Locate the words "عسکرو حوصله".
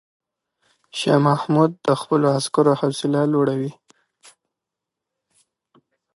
2.37-3.21